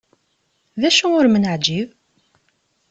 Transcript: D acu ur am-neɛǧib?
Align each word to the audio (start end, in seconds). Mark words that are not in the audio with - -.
D 0.81 0.83
acu 0.89 1.05
ur 1.19 1.25
am-neɛǧib? 1.27 1.89